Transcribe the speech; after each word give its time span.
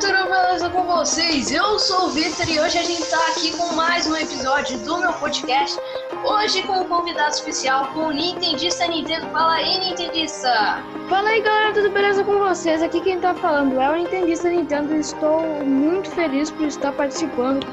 tudo 0.00 0.30
beleza 0.30 0.70
com 0.70 0.84
vocês? 0.84 1.50
Eu 1.50 1.78
sou 1.78 2.06
o 2.06 2.10
Victor 2.10 2.48
e 2.48 2.58
hoje 2.58 2.78
a 2.78 2.82
gente 2.82 3.04
tá 3.10 3.18
aqui 3.28 3.54
com 3.54 3.74
mais 3.74 4.06
um 4.06 4.16
episódio 4.16 4.78
do 4.78 4.96
meu 4.96 5.12
podcast. 5.12 5.78
Hoje 6.24 6.62
com 6.62 6.80
um 6.80 6.84
convidado 6.84 7.34
especial, 7.34 7.88
com 7.88 8.06
o 8.06 8.10
Nintendista 8.10 8.86
Nintendo. 8.86 9.26
Fala 9.28 9.54
aí, 9.54 9.90
Nintendista! 9.90 10.82
Fala 11.10 11.28
aí, 11.28 11.42
galera, 11.42 11.74
tudo 11.74 11.90
beleza 11.90 12.24
com 12.24 12.38
vocês? 12.38 12.82
Aqui 12.82 13.02
quem 13.02 13.20
tá 13.20 13.34
falando 13.34 13.78
é 13.78 13.90
o 13.90 13.96
Nintendista 13.96 14.48
Nintendo 14.48 14.94
e 14.94 15.00
estou 15.00 15.42
muito 15.62 16.10
feliz 16.10 16.50
por 16.50 16.66
estar 16.66 16.92
participando. 16.92 17.66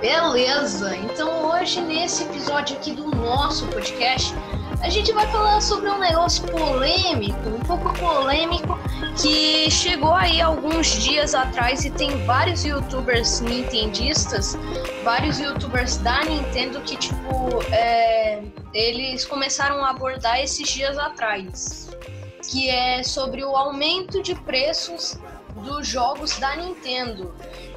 Beleza, 0.00 0.96
então 0.96 1.50
hoje 1.50 1.82
nesse 1.82 2.24
episódio 2.24 2.76
aqui 2.76 2.92
do 2.92 3.14
nosso 3.16 3.66
podcast, 3.66 4.34
a 4.80 4.88
gente 4.88 5.12
vai 5.12 5.26
falar 5.28 5.60
sobre 5.60 5.88
um 5.88 5.98
negócio 5.98 6.46
polêmico, 6.46 7.48
um 7.48 7.60
pouco 7.60 7.92
polêmico, 7.98 8.78
que 9.20 9.70
chegou 9.70 10.12
aí 10.12 10.40
alguns 10.40 11.02
dias 11.02 11.34
atrás 11.34 11.84
e 11.84 11.90
tem 11.90 12.24
vários 12.24 12.64
youtubers 12.64 13.40
nintendistas, 13.40 14.56
vários 15.02 15.38
youtubers 15.38 15.96
da 15.98 16.24
Nintendo 16.24 16.80
que, 16.80 16.96
tipo, 16.96 17.62
é, 17.72 18.42
eles 18.72 19.24
começaram 19.24 19.84
a 19.84 19.90
abordar 19.90 20.40
esses 20.40 20.68
dias 20.68 20.98
atrás, 20.98 21.90
que 22.50 22.68
é 22.68 23.02
sobre 23.02 23.44
o 23.44 23.56
aumento 23.56 24.22
de 24.22 24.34
preços 24.34 25.18
dos 25.64 25.86
jogos 25.86 26.38
da 26.38 26.56
Nintendo. 26.56 27.34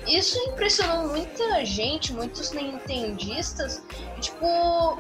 Isso 0.08 0.38
impressionou 0.50 1.10
muita 1.10 1.66
gente, 1.66 2.14
muitos 2.14 2.52
nintendistas, 2.52 3.84
e, 4.18 4.22
tipo, 4.22 4.98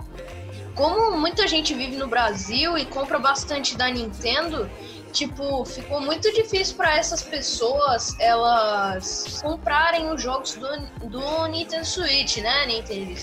como 0.77 1.17
muita 1.17 1.48
gente 1.48 1.73
vive 1.73 1.98
no 1.98 2.08
Brasil 2.08 2.77
e 2.77 2.86
compra 2.86 3.17
bastante 3.17 3.76
da 3.76 3.90
Nintendo, 3.90 4.70
tipo, 5.12 5.66
ficou 5.66 6.00
muito 6.00 6.31
difícil 6.31 6.77
para 6.77 6.95
essas 6.95 7.23
pessoas 7.23 8.16
elas 8.19 9.42
comprarem 9.42 10.09
os 10.11 10.22
jogos 10.22 10.53
do, 10.56 10.67
do 11.09 11.47
Nintendo 11.47 11.84
Switch, 11.84 12.38
né, 12.38 12.67
Nintendo? 12.67 13.16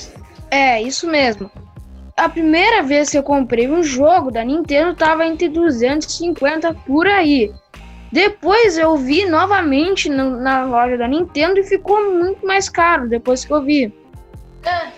É, 0.50 0.83
isso 0.83 1.06
mesmo. 1.06 1.50
A 2.16 2.28
primeira 2.28 2.83
vez 2.83 3.11
que 3.11 3.19
eu 3.19 3.22
comprei 3.22 3.68
um 3.68 3.83
jogo 3.83 4.33
da 4.33 4.44
Nintendo 4.44 4.94
tava 4.94 5.24
entre 5.24 5.48
250 5.48 6.74
por 6.86 7.06
aí. 7.06 7.52
Depois 8.11 8.77
eu 8.77 8.96
vi 8.96 9.27
novamente 9.27 10.08
no, 10.08 10.41
na 10.41 10.64
loja 10.64 10.96
da 10.96 11.08
Nintendo 11.08 11.58
e 11.58 11.64
ficou 11.64 12.12
muito 12.12 12.44
mais 12.46 12.68
caro 12.68 13.08
depois 13.08 13.44
que 13.44 13.52
eu 13.52 13.62
vi. 13.62 13.92
É. 14.64 14.89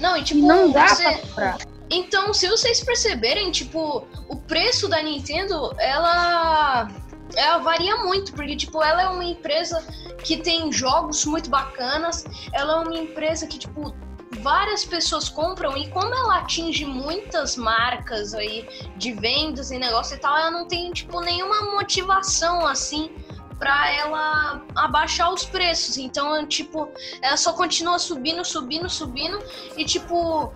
Não, 0.00 0.16
e 0.16 0.22
tipo, 0.22 0.40
não 0.46 0.70
dá 0.70 0.88
você... 0.88 1.02
pra 1.02 1.12
comprar. 1.14 1.75
Então, 1.90 2.34
se 2.34 2.48
vocês 2.48 2.82
perceberem, 2.82 3.50
tipo, 3.50 4.06
o 4.28 4.36
preço 4.36 4.88
da 4.88 5.02
Nintendo, 5.02 5.72
ela 5.78 6.88
ela 7.34 7.58
varia 7.58 7.96
muito, 7.96 8.32
porque 8.32 8.54
tipo, 8.54 8.82
ela 8.82 9.02
é 9.02 9.08
uma 9.08 9.24
empresa 9.24 9.84
que 10.22 10.36
tem 10.36 10.70
jogos 10.72 11.24
muito 11.24 11.50
bacanas, 11.50 12.24
ela 12.52 12.74
é 12.74 12.76
uma 12.76 12.98
empresa 12.98 13.46
que 13.46 13.58
tipo 13.58 13.94
várias 14.40 14.84
pessoas 14.84 15.28
compram 15.28 15.76
e 15.76 15.88
como 15.90 16.14
ela 16.14 16.38
atinge 16.38 16.84
muitas 16.84 17.56
marcas 17.56 18.34
aí 18.34 18.68
de 18.96 19.12
vendas 19.12 19.70
e 19.70 19.78
negócio 19.78 20.16
e 20.16 20.20
tal, 20.20 20.36
ela 20.36 20.50
não 20.50 20.66
tem 20.66 20.92
tipo 20.92 21.20
nenhuma 21.20 21.62
motivação 21.72 22.66
assim 22.66 23.10
para 23.58 23.90
ela 23.92 24.62
abaixar 24.74 25.32
os 25.32 25.44
preços. 25.44 25.96
Então, 25.96 26.46
tipo, 26.46 26.88
ela 27.22 27.36
só 27.36 27.52
continua 27.54 27.98
subindo, 27.98 28.44
subindo, 28.44 28.88
subindo 28.88 29.42
e 29.76 29.84
tipo, 29.84 30.52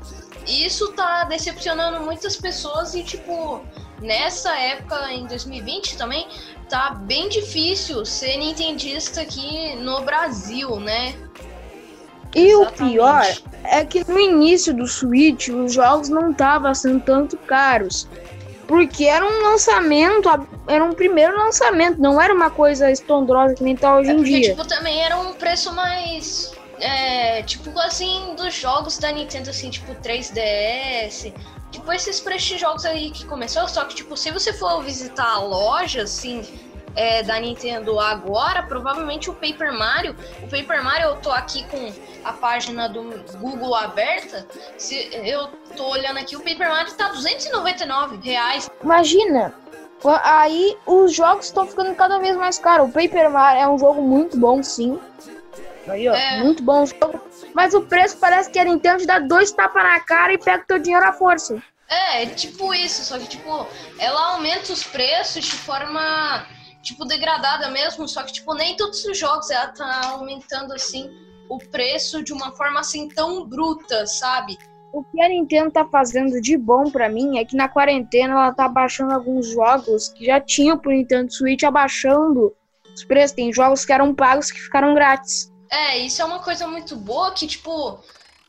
isso 0.50 0.92
tá 0.92 1.24
decepcionando 1.24 2.00
muitas 2.00 2.36
pessoas 2.36 2.94
e, 2.94 3.02
tipo, 3.02 3.62
nessa 4.00 4.56
época, 4.56 5.12
em 5.12 5.26
2020 5.26 5.96
também, 5.96 6.26
tá 6.68 6.90
bem 6.90 7.28
difícil 7.28 8.04
ser 8.04 8.36
nintendista 8.36 9.20
aqui 9.20 9.74
no 9.76 10.00
Brasil, 10.02 10.80
né? 10.80 11.14
E 12.34 12.46
Exatamente. 12.46 12.82
o 12.82 12.90
pior 12.90 13.26
é 13.64 13.84
que 13.84 14.08
no 14.08 14.18
início 14.18 14.72
do 14.74 14.86
Switch 14.86 15.48
os 15.48 15.72
jogos 15.72 16.08
não 16.08 16.30
estavam 16.30 16.74
sendo 16.74 17.00
tanto 17.00 17.36
caros. 17.36 18.08
Porque 18.68 19.04
era 19.04 19.26
um 19.26 19.50
lançamento, 19.50 20.28
era 20.68 20.84
um 20.84 20.92
primeiro 20.92 21.36
lançamento, 21.36 22.00
não 22.00 22.20
era 22.20 22.32
uma 22.32 22.50
coisa 22.50 22.88
estondrosa 22.88 23.54
que 23.54 23.64
nem 23.64 23.74
tá 23.74 23.96
hoje 23.96 24.10
é 24.10 24.14
porque, 24.14 24.30
em 24.30 24.40
dia. 24.40 24.50
Tipo, 24.50 24.64
também 24.64 25.02
era 25.02 25.18
um 25.18 25.34
preço 25.34 25.72
mais 25.72 26.52
tipo 27.42 27.78
assim, 27.78 28.34
dos 28.36 28.54
jogos 28.54 28.98
da 28.98 29.10
Nintendo, 29.12 29.50
assim, 29.50 29.70
tipo 29.70 29.94
3DS. 29.94 31.32
Tipo, 31.70 31.92
esses 31.92 32.20
jogos 32.58 32.84
aí 32.84 33.10
que 33.10 33.24
começou, 33.24 33.68
só 33.68 33.84
que, 33.84 33.94
tipo, 33.94 34.16
se 34.16 34.30
você 34.30 34.52
for 34.52 34.82
visitar 34.82 35.34
a 35.34 35.40
loja, 35.40 36.02
assim, 36.02 36.42
é, 36.96 37.22
da 37.22 37.38
Nintendo 37.38 37.98
agora, 38.00 38.62
provavelmente 38.62 39.30
o 39.30 39.34
Paper 39.34 39.72
Mario. 39.72 40.16
O 40.42 40.48
Paper 40.48 40.82
Mario, 40.82 41.08
eu 41.10 41.16
tô 41.16 41.30
aqui 41.30 41.64
com 41.68 41.92
a 42.24 42.32
página 42.32 42.88
do 42.88 43.02
Google 43.38 43.74
aberta. 43.74 44.46
Se 44.76 45.10
eu 45.12 45.48
tô 45.76 45.88
olhando 45.88 46.18
aqui, 46.18 46.36
o 46.36 46.40
Paper 46.40 46.68
Mario 46.68 46.92
tá 46.94 47.08
299 47.08 48.18
reais. 48.22 48.70
Imagina! 48.82 49.54
Aí 50.24 50.76
os 50.86 51.14
jogos 51.14 51.46
estão 51.46 51.66
ficando 51.66 51.94
cada 51.94 52.18
vez 52.18 52.36
mais 52.36 52.58
caros. 52.58 52.88
O 52.88 52.92
Paper 52.92 53.30
Mario 53.30 53.62
é 53.62 53.68
um 53.68 53.78
jogo 53.78 54.00
muito 54.00 54.36
bom, 54.38 54.62
sim. 54.62 54.98
Aí, 55.90 56.08
ó, 56.08 56.14
é... 56.14 56.42
muito 56.42 56.62
bom 56.62 56.82
o 56.82 56.86
jogo. 56.86 57.20
Mas 57.54 57.74
o 57.74 57.82
preço 57.82 58.16
parece 58.18 58.50
que 58.50 58.58
a 58.58 58.64
Nintendo 58.64 59.00
te 59.00 59.06
dá 59.06 59.18
dois 59.18 59.50
tapas 59.50 59.82
na 59.82 60.00
cara 60.00 60.32
e 60.32 60.38
pega 60.38 60.62
o 60.62 60.66
teu 60.66 60.78
dinheiro 60.78 61.06
à 61.06 61.12
força. 61.12 61.62
É, 61.88 62.24
tipo 62.26 62.72
isso, 62.72 63.04
só 63.04 63.18
que 63.18 63.26
tipo, 63.26 63.66
ela 63.98 64.34
aumenta 64.34 64.72
os 64.72 64.84
preços 64.84 65.44
de 65.44 65.56
forma 65.56 66.46
tipo 66.82 67.04
degradada 67.04 67.68
mesmo, 67.68 68.06
só 68.06 68.22
que 68.22 68.32
tipo 68.32 68.54
nem 68.54 68.76
todos 68.76 69.04
os 69.04 69.18
jogos 69.18 69.50
ela 69.50 69.68
tá 69.68 70.02
aumentando 70.12 70.72
assim 70.72 71.10
o 71.48 71.58
preço 71.58 72.22
de 72.22 72.32
uma 72.32 72.52
forma 72.52 72.78
assim 72.78 73.08
tão 73.08 73.44
bruta, 73.44 74.06
sabe? 74.06 74.56
O 74.92 75.02
que 75.02 75.20
a 75.20 75.28
Nintendo 75.28 75.70
tá 75.70 75.84
fazendo 75.84 76.40
de 76.40 76.56
bom 76.56 76.90
para 76.90 77.08
mim 77.08 77.38
é 77.38 77.44
que 77.44 77.56
na 77.56 77.68
quarentena 77.68 78.34
ela 78.34 78.52
tá 78.52 78.66
abaixando 78.66 79.12
alguns 79.12 79.48
jogos 79.48 80.08
que 80.08 80.26
já 80.26 80.40
tinham 80.40 80.78
pro 80.78 80.92
Nintendo 80.92 81.32
Switch 81.32 81.64
abaixando 81.64 82.54
os 82.94 83.04
preços. 83.04 83.34
Tem 83.34 83.52
jogos 83.52 83.84
que 83.84 83.92
eram 83.92 84.14
pagos 84.14 84.50
que 84.50 84.60
ficaram 84.60 84.94
grátis. 84.94 85.49
É, 85.70 85.98
isso 85.98 86.20
é 86.20 86.24
uma 86.24 86.40
coisa 86.40 86.66
muito 86.66 86.96
boa 86.96 87.30
que, 87.32 87.46
tipo, 87.46 88.02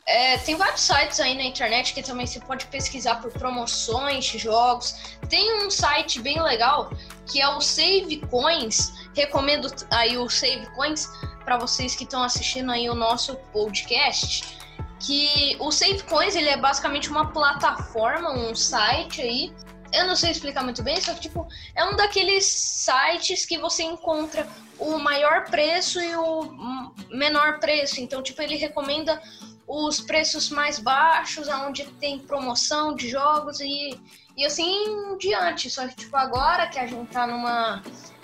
é, 0.07 0.37
tem 0.39 0.55
vários 0.55 0.81
sites 0.81 1.19
aí 1.19 1.35
na 1.35 1.43
internet 1.43 1.93
que 1.93 2.01
também 2.01 2.25
você 2.25 2.39
pode 2.39 2.65
pesquisar 2.65 3.21
por 3.21 3.31
promoções 3.31 4.25
de 4.25 4.39
jogos. 4.39 5.15
Tem 5.29 5.63
um 5.63 5.69
site 5.69 6.19
bem 6.19 6.41
legal 6.41 6.91
que 7.27 7.39
é 7.39 7.47
o 7.47 7.61
Save 7.61 8.17
Coins. 8.29 8.91
Recomendo 9.15 9.71
aí 9.91 10.17
o 10.17 10.27
Save 10.27 10.65
Coins 10.71 11.07
para 11.45 11.57
vocês 11.57 11.95
que 11.95 12.03
estão 12.03 12.23
assistindo 12.23 12.71
aí 12.71 12.89
o 12.89 12.95
nosso 12.95 13.35
podcast. 13.53 14.57
Que 14.99 15.55
o 15.59 15.71
Save 15.71 16.03
Coins 16.03 16.35
ele 16.35 16.49
é 16.49 16.57
basicamente 16.57 17.09
uma 17.09 17.31
plataforma, 17.31 18.31
um 18.31 18.55
site 18.55 19.21
aí 19.21 19.53
eu 19.93 20.07
não 20.07 20.15
sei 20.15 20.31
explicar 20.31 20.63
muito 20.63 20.81
bem, 20.81 20.99
só 21.01 21.13
que 21.13 21.21
tipo, 21.21 21.47
é 21.75 21.83
um 21.83 21.95
daqueles 21.95 22.45
sites 22.45 23.45
que 23.45 23.57
você 23.57 23.83
encontra 23.83 24.47
o 24.79 24.97
maior 24.97 25.45
preço 25.49 26.01
e 26.01 26.15
o 26.15 26.91
menor 27.09 27.59
preço. 27.59 28.01
Então, 28.01 28.21
tipo, 28.23 28.41
ele 28.41 28.55
recomenda 28.55 29.21
os 29.67 30.01
preços 30.01 30.49
mais 30.49 30.79
baixos, 30.79 31.47
aonde 31.47 31.85
tem 31.99 32.19
promoção 32.19 32.95
de 32.95 33.09
jogos 33.09 33.59
e, 33.59 33.97
e 34.35 34.45
assim 34.45 34.65
em 34.65 35.17
diante. 35.17 35.69
Só 35.69 35.87
que, 35.87 35.95
tipo, 35.95 36.17
agora 36.17 36.67
que 36.67 36.79
a 36.79 36.87
gente 36.87 37.09
tá 37.09 37.27
numa 37.27 37.81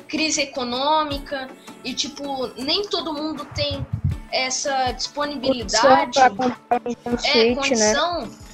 crise 0.07 0.41
econômica 0.41 1.49
e, 1.83 1.93
tipo, 1.93 2.47
nem 2.57 2.87
todo 2.87 3.13
mundo 3.13 3.45
tem 3.53 3.85
essa 4.31 4.91
disponibilidade. 4.91 6.19
É, 7.23 7.55
condição. 7.55 8.21
Né? 8.21 8.46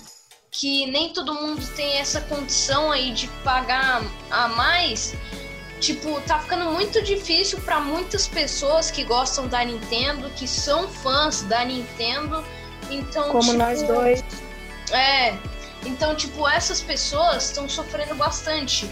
Que 0.54 0.86
nem 0.86 1.10
todo 1.12 1.34
mundo 1.34 1.66
tem 1.76 1.98
essa 1.98 2.22
condição 2.22 2.92
aí 2.92 3.12
de 3.12 3.28
pagar 3.44 4.04
a 4.30 4.48
mais, 4.50 5.16
tipo, 5.80 6.22
tá 6.22 6.40
ficando 6.40 6.66
muito 6.72 7.02
difícil 7.02 7.60
para 7.62 7.80
muitas 7.80 8.28
pessoas 8.28 8.92
que 8.92 9.04
gostam 9.04 9.48
da 9.48 9.66
Nintendo, 9.66 10.30
que 10.30 10.48
são 10.48 10.88
fãs 10.88 11.42
da 11.42 11.66
Nintendo. 11.66 12.46
Então, 12.90 13.32
como 13.32 13.42
tipo, 13.42 13.58
nós 13.58 13.82
dois. 13.82 14.24
É. 14.92 15.36
Então, 15.86 16.16
tipo, 16.16 16.48
essas 16.48 16.80
pessoas 16.82 17.46
estão 17.46 17.68
sofrendo 17.68 18.14
bastante. 18.16 18.90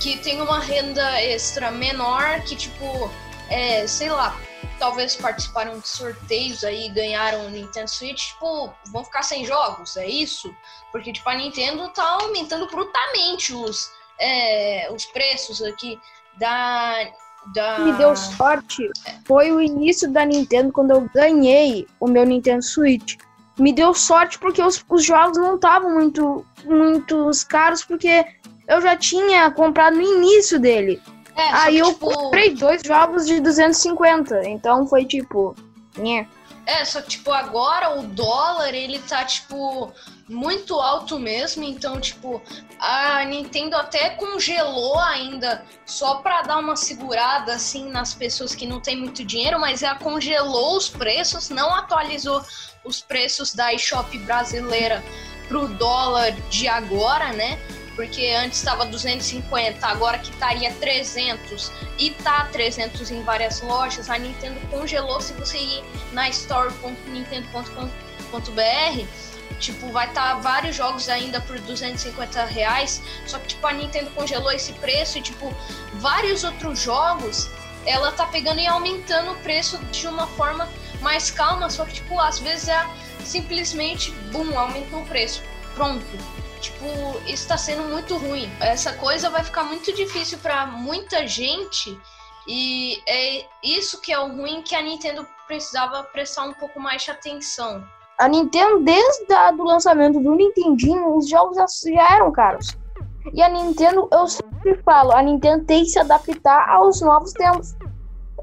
Que 0.00 0.16
tem 0.18 0.40
uma 0.40 0.58
renda 0.58 1.22
extra 1.22 1.70
menor, 1.70 2.40
que, 2.42 2.56
tipo, 2.56 3.10
é, 3.48 3.86
sei 3.86 4.10
lá, 4.10 4.36
talvez 4.80 5.14
participaram 5.14 5.78
de 5.78 5.86
sorteios 5.86 6.64
aí 6.64 6.88
ganharam 6.88 7.46
o 7.46 7.50
Nintendo 7.50 7.88
Switch, 7.88 8.28
tipo, 8.28 8.72
vão 8.90 9.04
ficar 9.04 9.22
sem 9.22 9.44
jogos, 9.44 9.96
é 9.96 10.08
isso? 10.08 10.52
Porque, 10.90 11.12
tipo, 11.12 11.28
a 11.28 11.34
Nintendo 11.36 11.86
tá 11.90 12.02
aumentando 12.22 12.66
brutamente 12.66 13.54
os, 13.54 13.92
é, 14.18 14.90
os 14.92 15.04
preços 15.04 15.62
aqui 15.62 16.00
da, 16.38 16.94
da... 17.54 17.78
Me 17.80 17.92
deu 17.92 18.16
sorte 18.16 18.90
foi 19.26 19.52
o 19.52 19.60
início 19.60 20.10
da 20.10 20.24
Nintendo 20.24 20.72
quando 20.72 20.92
eu 20.92 21.08
ganhei 21.14 21.86
o 22.00 22.08
meu 22.08 22.24
Nintendo 22.24 22.64
Switch. 22.64 23.16
Me 23.58 23.74
deu 23.74 23.92
sorte 23.92 24.38
porque 24.38 24.62
os, 24.62 24.82
os 24.88 25.04
jogos 25.04 25.36
não 25.36 25.56
estavam 25.56 25.90
muito, 25.90 26.44
muito 26.64 27.30
caros, 27.46 27.84
porque 27.84 28.24
eu 28.66 28.80
já 28.80 28.96
tinha 28.96 29.50
comprado 29.50 29.96
no 29.96 30.02
início 30.02 30.58
dele. 30.58 31.02
É, 31.40 31.52
Aí 31.52 31.74
que, 31.74 31.80
eu 31.80 31.92
tipo... 31.94 32.12
comprei 32.12 32.54
dois 32.54 32.82
jogos 32.84 33.26
de 33.26 33.40
250, 33.40 34.48
então 34.48 34.86
foi 34.86 35.06
tipo. 35.06 35.54
Nhé. 35.96 36.26
É, 36.66 36.84
só 36.84 37.00
que, 37.00 37.08
tipo, 37.08 37.32
agora 37.32 37.98
o 37.98 38.02
dólar, 38.02 38.74
ele 38.74 38.98
tá, 39.00 39.24
tipo, 39.24 39.92
muito 40.28 40.74
alto 40.74 41.18
mesmo. 41.18 41.64
Então, 41.64 41.98
tipo, 41.98 42.40
a 42.78 43.24
Nintendo 43.24 43.74
até 43.76 44.10
congelou 44.10 44.98
ainda, 44.98 45.64
só 45.84 46.16
pra 46.16 46.42
dar 46.42 46.58
uma 46.58 46.76
segurada, 46.76 47.54
assim, 47.54 47.88
nas 47.88 48.14
pessoas 48.14 48.54
que 48.54 48.66
não 48.66 48.78
tem 48.78 48.96
muito 48.96 49.24
dinheiro, 49.24 49.58
mas 49.58 49.82
ela 49.82 49.96
congelou 49.96 50.76
os 50.76 50.88
preços, 50.88 51.48
não 51.48 51.74
atualizou 51.74 52.42
os 52.84 53.00
preços 53.00 53.54
da 53.54 53.74
eShop 53.74 54.16
brasileira 54.18 55.02
pro 55.48 55.66
dólar 55.66 56.32
de 56.50 56.68
agora, 56.68 57.32
né? 57.32 57.58
Porque 57.94 58.28
antes 58.28 58.58
estava 58.58 58.86
250, 58.86 59.86
agora 59.86 60.18
que 60.18 60.30
estaria 60.30 60.72
300 60.74 61.70
e 61.98 62.10
tá 62.10 62.48
300 62.52 63.10
em 63.10 63.22
várias 63.22 63.60
lojas, 63.60 64.08
a 64.08 64.18
Nintendo 64.18 64.60
congelou 64.68 65.20
se 65.20 65.32
você 65.34 65.58
ir 65.58 65.84
na 66.12 66.28
store.nintendo.com.br, 66.28 69.06
tipo, 69.58 69.92
vai 69.92 70.08
estar 70.08 70.34
tá 70.34 70.40
vários 70.40 70.76
jogos 70.76 71.08
ainda 71.08 71.40
por 71.40 71.58
250 71.58 72.44
reais, 72.44 73.02
só 73.26 73.38
que 73.38 73.48
tipo, 73.48 73.66
a 73.66 73.72
Nintendo 73.72 74.10
congelou 74.10 74.52
esse 74.52 74.72
preço 74.74 75.18
e 75.18 75.22
tipo, 75.22 75.54
vários 75.94 76.44
outros 76.44 76.80
jogos 76.80 77.50
ela 77.86 78.12
tá 78.12 78.26
pegando 78.26 78.60
e 78.60 78.66
aumentando 78.66 79.32
o 79.32 79.36
preço 79.36 79.78
de 79.86 80.06
uma 80.06 80.26
forma 80.26 80.68
mais 81.00 81.30
calma, 81.30 81.70
só 81.70 81.84
que 81.84 81.94
tipo, 81.94 82.20
às 82.20 82.38
vezes 82.38 82.68
é 82.68 82.86
simplesmente, 83.24 84.10
bum, 84.32 84.58
aumentou 84.58 85.00
o 85.00 85.06
preço. 85.06 85.42
Pronto 85.74 86.04
tipo, 86.60 86.84
isso 87.26 87.48
tá 87.48 87.56
sendo 87.56 87.82
muito 87.84 88.16
ruim. 88.16 88.48
Essa 88.60 88.92
coisa 88.92 89.30
vai 89.30 89.42
ficar 89.42 89.64
muito 89.64 89.92
difícil 89.92 90.38
para 90.38 90.66
muita 90.66 91.26
gente. 91.26 91.98
E 92.46 93.02
é 93.08 93.46
isso 93.62 94.00
que 94.00 94.12
é 94.12 94.18
o 94.18 94.28
ruim 94.28 94.62
que 94.62 94.74
a 94.74 94.82
Nintendo 94.82 95.26
precisava 95.46 96.04
prestar 96.04 96.44
um 96.44 96.54
pouco 96.54 96.78
mais 96.78 97.02
de 97.02 97.10
atenção. 97.10 97.84
A 98.18 98.28
Nintendo, 98.28 98.80
desde 98.80 99.32
o 99.58 99.64
lançamento 99.64 100.20
do 100.20 100.34
Nintendinho, 100.34 101.16
os 101.16 101.28
jogos 101.28 101.56
já 101.56 102.14
eram 102.14 102.30
caros. 102.30 102.76
E 103.32 103.42
a 103.42 103.48
Nintendo, 103.48 104.08
eu 104.12 104.26
sempre 104.26 104.76
falo, 104.82 105.12
a 105.12 105.22
Nintendo 105.22 105.64
tem 105.64 105.84
que 105.84 105.90
se 105.90 105.98
adaptar 105.98 106.68
aos 106.68 107.00
novos 107.00 107.32
tempos. 107.32 107.74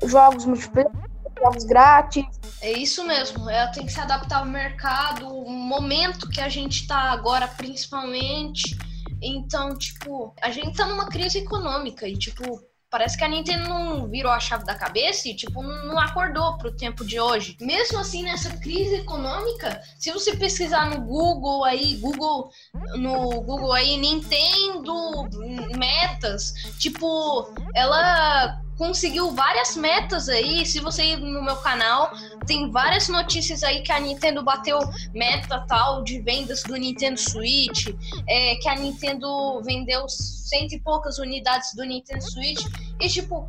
Jogos 0.03 0.45
multiplayer, 0.45 0.91
jogos 1.39 1.63
grátis. 1.63 2.25
É 2.61 2.71
isso 2.71 3.05
mesmo, 3.05 3.49
ela 3.49 3.71
tem 3.71 3.85
que 3.85 3.91
se 3.91 3.99
adaptar 3.99 4.39
ao 4.39 4.45
mercado, 4.45 5.27
o 5.27 5.49
momento 5.49 6.29
que 6.29 6.41
a 6.41 6.49
gente 6.49 6.87
tá 6.87 7.11
agora, 7.11 7.47
principalmente. 7.47 8.77
Então, 9.21 9.75
tipo, 9.77 10.33
a 10.41 10.51
gente 10.51 10.75
tá 10.75 10.85
numa 10.85 11.07
crise 11.07 11.39
econômica 11.39 12.07
e, 12.07 12.17
tipo, 12.17 12.43
parece 12.89 13.17
que 13.17 13.23
a 13.23 13.27
Nintendo 13.27 13.67
não 13.67 14.07
virou 14.07 14.31
a 14.31 14.39
chave 14.39 14.65
da 14.65 14.75
cabeça 14.75 15.27
e, 15.27 15.35
tipo, 15.35 15.61
não 15.61 15.99
acordou 15.99 16.57
pro 16.57 16.75
tempo 16.75 17.03
de 17.05 17.19
hoje. 17.19 17.57
Mesmo 17.59 17.99
assim, 17.99 18.23
nessa 18.23 18.55
crise 18.57 18.95
econômica, 18.95 19.81
se 19.99 20.11
você 20.11 20.35
pesquisar 20.35 20.89
no 20.89 21.01
Google 21.01 21.63
aí, 21.63 21.95
Google, 21.97 22.49
no 22.95 23.41
Google 23.41 23.73
aí, 23.73 23.97
Nintendo 23.97 25.27
metas, 25.75 26.53
tipo, 26.79 27.51
ela 27.73 28.61
conseguiu 28.77 29.31
várias 29.31 29.75
metas 29.75 30.29
aí. 30.29 30.65
Se 30.65 30.79
você 30.79 31.03
ir 31.03 31.17
no 31.17 31.41
meu 31.41 31.57
canal, 31.57 32.11
tem 32.45 32.69
várias 32.71 33.09
notícias 33.09 33.63
aí 33.63 33.81
que 33.81 33.91
a 33.91 33.99
Nintendo 33.99 34.43
bateu 34.43 34.79
meta 35.13 35.65
tal 35.67 36.03
de 36.03 36.21
vendas 36.21 36.63
do 36.63 36.75
Nintendo 36.75 37.19
Switch, 37.19 37.87
é, 38.27 38.55
que 38.55 38.69
a 38.69 38.75
Nintendo 38.75 39.61
vendeu 39.63 40.07
cento 40.07 40.73
e 40.73 40.79
poucas 40.79 41.17
unidades 41.17 41.73
do 41.73 41.83
Nintendo 41.83 42.23
Switch. 42.23 42.63
E 42.99 43.09
tipo, 43.09 43.47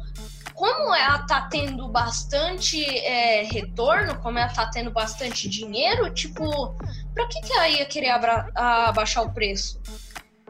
como 0.54 0.94
ela 0.94 1.18
tá 1.26 1.42
tendo 1.42 1.86
bastante 1.88 2.82
é, 2.84 3.44
retorno, 3.44 4.18
como 4.20 4.38
ela 4.38 4.48
tá 4.48 4.66
tendo 4.70 4.90
bastante 4.90 5.48
dinheiro, 5.48 6.12
tipo, 6.12 6.74
pra 7.14 7.26
que, 7.28 7.40
que 7.42 7.52
ela 7.52 7.68
ia 7.68 7.86
querer 7.86 8.10
abaixar 8.54 9.24
o 9.24 9.32
preço? 9.32 9.80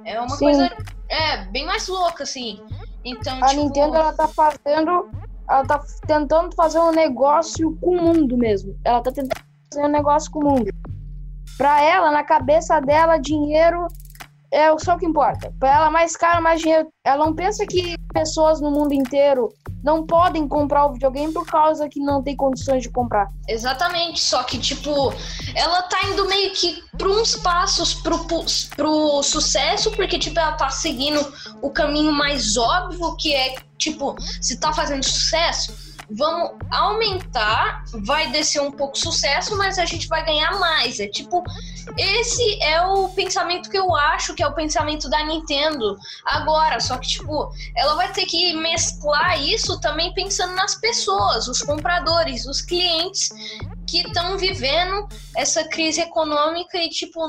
É 0.05 0.19
uma 0.19 0.37
Sim. 0.37 0.45
coisa 0.45 0.77
é, 1.09 1.45
bem 1.47 1.67
mais 1.67 1.89
louca, 1.89 2.23
assim. 2.23 2.61
Então, 3.09 3.43
a 3.43 3.49
tipo... 3.49 3.63
Nintendo 3.63 3.97
ela 3.97 4.13
tá 4.13 4.29
fazendo, 4.29 5.09
ela 5.49 5.65
tá 5.65 5.83
tentando 6.07 6.55
fazer 6.55 6.79
um 6.79 6.91
negócio 6.91 7.77
com 7.81 7.97
o 7.97 8.03
mundo 8.03 8.37
mesmo. 8.37 8.79
Ela 8.85 9.01
tá 9.01 9.11
tentando 9.11 9.43
fazer 9.73 9.87
um 9.87 9.91
negócio 9.91 10.31
com 10.31 10.41
o 10.41 10.51
mundo. 10.51 10.71
Pra 11.57 11.83
ela, 11.83 12.11
na 12.11 12.23
cabeça 12.23 12.81
dela, 12.81 13.19
dinheiro 13.19 13.87
é 14.53 14.77
só 14.79 14.95
o 14.95 14.99
que 14.99 15.07
importa. 15.07 15.53
Para 15.59 15.75
ela, 15.75 15.91
mais 15.91 16.17
caro, 16.17 16.43
mais 16.43 16.61
dinheiro. 16.61 16.89
Ela 17.05 17.27
não 17.27 17.35
pensa 17.35 17.67
que 17.67 17.97
pessoas 18.13 18.61
no 18.61 18.71
mundo 18.71 18.93
inteiro 18.93 19.49
não 19.83 20.05
podem 20.05 20.49
comprar 20.49 20.87
o 20.87 20.93
videogame 20.93 21.33
por 21.33 21.47
causa 21.47 21.89
que 21.89 22.01
não 22.01 22.23
tem 22.23 22.37
condições 22.37 22.83
de 22.83 22.91
comprar. 22.91 23.29
Exatamente, 23.47 24.21
só 24.21 24.43
que, 24.43 24.59
tipo, 24.59 25.13
ela 25.55 25.83
tá 25.83 25.99
indo 26.09 26.27
meio 26.27 26.53
que 26.53 26.83
por 26.99 27.09
uns 27.09 27.37
passos 27.37 27.95
pro, 27.95 28.19
pro 28.77 29.23
sucesso, 29.23 29.91
porque, 29.93 30.19
tipo, 30.19 30.39
ela 30.39 30.53
tá 30.53 30.69
seguindo 30.71 31.21
o 31.63 31.71
caminho 31.71 32.13
mais 32.13 32.57
óbvio, 32.57 33.17
que 33.17 33.35
é, 33.35 33.55
tipo, 33.77 34.17
se 34.41 34.59
tá 34.59 34.73
fazendo 34.73 35.05
sucesso, 35.05 35.73
vamos 36.11 36.53
aumentar, 36.71 37.85
vai 37.93 38.31
descer 38.31 38.61
um 38.61 38.71
pouco 38.71 38.97
o 38.97 39.01
sucesso, 39.01 39.57
mas 39.57 39.79
a 39.79 39.85
gente 39.85 40.09
vai 40.09 40.25
ganhar 40.25 40.59
mais. 40.59 40.99
É 41.01 41.07
tipo, 41.07 41.43
esse 41.97 42.63
é 42.63 42.81
o 42.83 43.09
pensamento 43.11 43.71
que 43.71 43.79
eu 43.79 43.95
acho 43.95 44.35
que 44.35 44.43
é 44.43 44.47
o 44.47 44.55
pensamento 44.55 45.09
da 45.09 45.25
Nintendo 45.25 45.97
agora. 46.25 46.81
Só 46.81 46.97
que, 46.97 47.09
tipo, 47.09 47.51
ela 47.77 47.95
vai 47.95 48.13
ter 48.13 48.27
que 48.27 48.55
mesclar 48.55 49.41
isso 49.41 49.81
também 49.81 50.13
pensando 50.15 50.55
nas 50.55 50.75
pessoas, 50.75 51.49
os 51.49 51.63
compradores, 51.63 52.47
os 52.47 52.63
clientes 52.63 53.31
que 53.87 54.03
estão 54.03 54.39
vivendo 54.39 55.09
essa 55.37 55.65
crise 55.69 56.01
econômica 56.01 56.79
e, 56.79 56.89
tipo, 56.89 57.21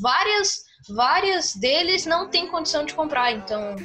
várias, 0.00 0.64
várias 0.88 1.54
deles 1.54 2.06
não 2.06 2.28
têm 2.28 2.48
condição 2.48 2.84
de 2.84 2.94
comprar. 2.94 3.32
Então, 3.32 3.76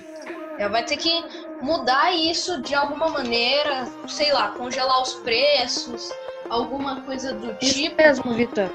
ela 0.57 0.69
vai 0.69 0.84
ter 0.84 0.98
que 0.98 1.24
mudar 1.62 2.12
isso 2.13 2.62
de 2.62 2.74
alguma 2.75 3.10
maneira, 3.10 3.88
sei 4.07 4.31
lá, 4.31 4.50
congelar 4.50 5.02
os 5.02 5.13
preços, 5.16 6.10
alguma 6.50 7.02
coisa 7.02 7.34
do 7.34 7.56
isso 7.62 7.74
tipo. 7.74 7.98
mesmo, 7.98 8.34
Vitor. 8.34 8.69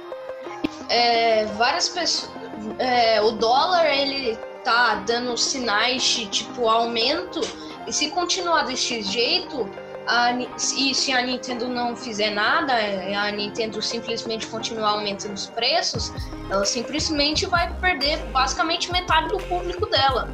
É, 0.89 1.47
várias 1.57 1.89
pessoas. 1.89 2.31
É, 2.79 3.21
o 3.23 3.33
dólar 3.33 3.87
ele 3.87 4.37
tá 4.65 4.97
dando 5.07 5.37
sinais 5.37 6.03
de 6.03 6.27
tipo 6.27 6.69
aumento 6.69 7.41
e 7.87 7.93
se 7.93 8.11
continuar 8.11 8.65
desse 8.65 9.01
jeito 9.03 9.69
a, 10.07 10.33
e 10.33 10.95
se 10.95 11.13
a 11.13 11.23
Nintendo 11.23 11.69
não 11.69 11.95
fizer 11.95 12.31
nada, 12.31 12.73
é, 12.73 13.15
a 13.15 13.31
Nintendo 13.31 13.81
simplesmente 13.81 14.47
continuar 14.47 14.91
aumentando 14.91 15.35
os 15.35 15.47
preços, 15.47 16.13
ela 16.51 16.65
simplesmente 16.65 17.47
vai 17.47 17.73
perder 17.75 18.19
basicamente 18.27 18.91
metade 18.91 19.29
do 19.29 19.39
público 19.39 19.87
dela. 19.87 20.29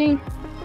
Sim. 0.00 0.18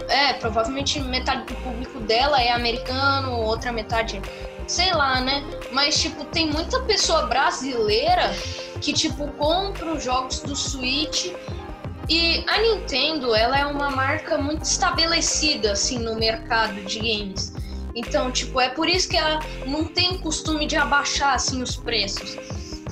É, 0.08 0.34
provavelmente 0.34 0.98
metade 1.02 1.46
do 1.46 1.56
público 1.56 2.00
dela 2.00 2.42
é 2.42 2.52
americano, 2.52 3.34
outra 3.42 3.72
metade, 3.72 4.22
sei 4.66 4.94
lá, 4.94 5.20
né? 5.20 5.44
Mas, 5.74 6.00
tipo, 6.00 6.24
tem 6.26 6.50
muita 6.50 6.80
pessoa 6.84 7.26
brasileira 7.26 8.34
que, 8.80 8.94
tipo, 8.94 9.28
compra 9.34 9.94
os 9.94 10.04
jogos 10.04 10.40
do 10.40 10.56
Switch. 10.56 11.34
E 12.08 12.46
a 12.48 12.60
Nintendo, 12.60 13.36
ela 13.36 13.58
é 13.60 13.66
uma 13.66 13.90
marca 13.90 14.38
muito 14.38 14.64
estabelecida, 14.64 15.74
assim, 15.74 16.00
no 16.00 16.16
mercado 16.16 16.76
de 16.86 17.00
games. 17.00 17.54
Então, 17.94 18.32
tipo, 18.32 18.62
é 18.62 18.70
por 18.70 18.88
isso 18.88 19.10
que 19.10 19.18
ela 19.18 19.40
não 19.66 19.86
tem 19.86 20.18
costume 20.20 20.66
de 20.66 20.78
abaixar, 20.78 21.34
assim, 21.34 21.62
os 21.62 21.76
preços. 21.76 22.38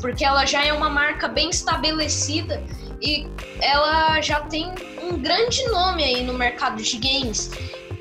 Porque 0.02 0.26
ela 0.26 0.46
já 0.46 0.66
é 0.66 0.74
uma 0.74 0.90
marca 0.90 1.30
bem 1.30 1.50
estabelecida 1.50 2.62
e 3.02 3.28
ela 3.62 4.20
já 4.20 4.42
tem 4.42 4.74
um 5.04 5.18
grande 5.20 5.64
nome 5.70 6.04
aí 6.04 6.24
no 6.24 6.34
mercado 6.34 6.82
de 6.82 6.98
games. 6.98 7.52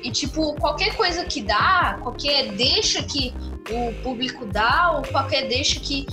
E, 0.03 0.11
tipo, 0.11 0.53
qualquer 0.55 0.95
coisa 0.95 1.23
que 1.23 1.41
dá, 1.41 1.97
qualquer 2.01 2.51
deixa 2.53 3.01
que 3.03 3.33
o 3.69 3.93
público 4.03 4.45
dá, 4.45 4.91
ou 4.91 5.01
qualquer 5.03 5.47
deixa 5.47 5.79
que 5.79 6.05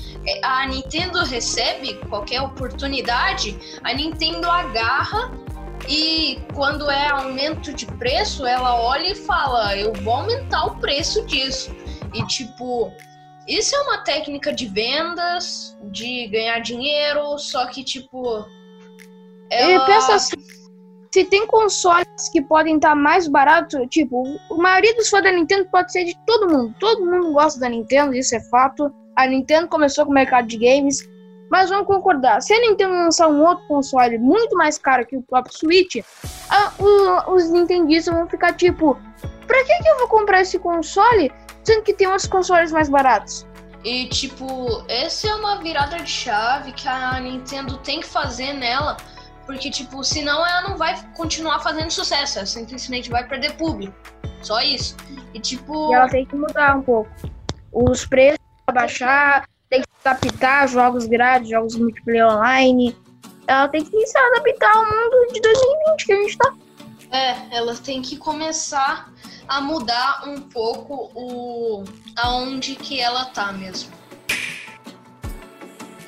a 0.45 0.67
Nintendo 0.67 1.25
recebe, 1.25 1.95
qualquer 2.09 2.41
oportunidade, 2.41 3.59
a 3.83 3.93
Nintendo 3.93 4.49
agarra 4.49 5.33
e 5.89 6.41
quando 6.55 6.89
é 6.89 7.09
aumento 7.09 7.73
de 7.73 7.87
preço, 7.87 8.47
ela 8.47 8.81
olha 8.81 9.09
e 9.09 9.15
fala: 9.17 9.77
eu 9.77 9.93
vou 9.93 10.15
aumentar 10.15 10.67
o 10.67 10.77
preço 10.77 11.27
disso. 11.27 11.75
E, 12.15 12.25
tipo, 12.27 12.93
isso 13.49 13.75
é 13.75 13.81
uma 13.81 13.99
técnica 13.99 14.53
de 14.53 14.67
vendas, 14.67 15.77
de 15.91 16.29
ganhar 16.29 16.61
dinheiro, 16.61 17.37
só 17.39 17.67
que, 17.67 17.83
tipo. 17.83 18.47
Ela... 19.51 19.83
E 19.83 19.87
pensa 19.87 20.15
assim 20.15 20.60
se 21.13 21.25
tem 21.25 21.47
consoles 21.47 22.29
que 22.33 22.41
podem 22.41 22.77
estar 22.77 22.95
mais 22.95 23.27
baratos, 23.27 23.81
tipo, 23.91 24.25
a 24.51 24.55
maioria 24.55 24.95
dos 24.95 25.09
fãs 25.09 25.23
da 25.23 25.33
Nintendo 25.33 25.69
pode 25.71 25.91
ser 25.91 26.05
de 26.05 26.17
todo 26.25 26.49
mundo. 26.49 26.75
Todo 26.79 27.05
mundo 27.05 27.33
gosta 27.33 27.59
da 27.59 27.69
Nintendo, 27.69 28.15
isso 28.15 28.35
é 28.35 28.41
fato. 28.41 28.93
A 29.17 29.27
Nintendo 29.27 29.67
começou 29.67 30.05
com 30.05 30.13
o 30.13 30.15
mercado 30.15 30.47
de 30.47 30.57
games. 30.57 31.09
Mas 31.51 31.69
vamos 31.69 31.89
concordar, 31.89 32.41
se 32.41 32.55
a 32.55 32.61
Nintendo 32.61 32.95
lançar 32.95 33.27
um 33.27 33.45
outro 33.45 33.67
console 33.67 34.17
muito 34.19 34.57
mais 34.57 34.79
caro 34.79 35.05
que 35.05 35.17
o 35.17 35.23
próprio 35.23 35.53
Switch, 35.53 35.97
a, 36.49 36.73
o, 36.79 37.35
os 37.35 37.51
nintendistas 37.51 38.15
vão 38.15 38.29
ficar 38.29 38.53
tipo, 38.53 38.97
pra 39.49 39.65
que, 39.65 39.83
que 39.83 39.89
eu 39.89 39.99
vou 39.99 40.07
comprar 40.07 40.43
esse 40.43 40.61
console, 40.61 41.33
sendo 41.65 41.83
que 41.83 41.93
tem 41.93 42.07
outros 42.07 42.29
consoles 42.29 42.71
mais 42.71 42.89
baratos? 42.89 43.45
E 43.83 44.07
tipo, 44.07 44.47
essa 44.87 45.27
é 45.27 45.35
uma 45.35 45.57
virada 45.57 45.97
de 45.97 46.09
chave 46.09 46.71
que 46.71 46.87
a 46.87 47.19
Nintendo 47.19 47.79
tem 47.79 47.99
que 47.99 48.07
fazer 48.07 48.53
nela, 48.53 48.97
porque 49.51 49.69
tipo, 49.69 50.05
senão 50.05 50.47
ela 50.47 50.69
não 50.69 50.77
vai 50.77 50.97
continuar 51.17 51.59
fazendo 51.59 51.91
sucesso, 51.91 52.39
ela 52.39 52.47
simplesmente 52.47 53.11
vai 53.11 53.27
perder 53.27 53.57
público. 53.57 53.93
Só 54.43 54.61
isso. 54.61 54.97
E 55.35 55.41
tipo. 55.41 55.91
E 55.91 55.95
ela 55.97 56.09
tem 56.09 56.25
que 56.25 56.37
mudar 56.37 56.77
um 56.77 56.83
pouco. 56.83 57.11
Os 57.73 58.07
preços 58.07 58.39
baixar, 58.73 59.49
tem 59.69 59.81
que 59.81 59.89
se 59.89 60.09
adaptar 60.09 60.63
a 60.63 60.67
jogos 60.69 61.07
grátis, 61.07 61.49
jogos 61.49 61.75
multiplayer 61.75 62.29
online. 62.29 62.97
Ela 63.49 63.67
tem 63.67 63.85
que 63.85 64.07
se 64.07 64.17
adaptar 64.17 64.71
ao 64.73 64.85
mundo 64.85 65.33
de 65.33 65.41
2020 65.41 66.07
que 66.07 66.13
a 66.13 66.17
gente 66.17 66.39
tá. 66.39 66.55
É, 67.11 67.57
ela 67.57 67.75
tem 67.75 68.01
que 68.01 68.17
começar 68.17 69.13
a 69.49 69.61
mudar 69.61 70.29
um 70.29 70.43
pouco 70.43 71.11
o 71.13 71.83
aonde 72.17 72.77
que 72.77 73.01
ela 73.01 73.25
tá 73.25 73.51
mesmo. 73.51 73.91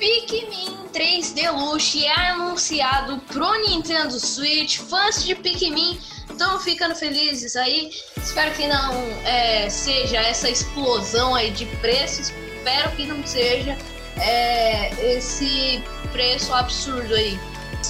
Pikmin 0.03 0.75
3 0.91 1.31
Deluxe 1.31 2.05
é 2.05 2.31
anunciado 2.31 3.19
pro 3.19 3.53
Nintendo 3.61 4.19
Switch. 4.19 4.79
Fãs 4.79 5.23
de 5.23 5.33
Pikmin 5.33 5.97
estão 6.29 6.59
ficando 6.59 6.93
felizes 6.93 7.55
aí. 7.55 7.89
Espero 8.17 8.51
que 8.51 8.67
não 8.67 8.93
é, 9.23 9.69
seja 9.69 10.17
essa 10.17 10.49
explosão 10.49 11.33
aí 11.33 11.51
de 11.51 11.65
preços. 11.77 12.33
Espero 12.57 12.91
que 12.97 13.05
não 13.05 13.25
seja 13.25 13.77
é, 14.19 15.15
esse 15.15 15.81
preço 16.11 16.53
absurdo 16.53 17.15
aí. 17.15 17.39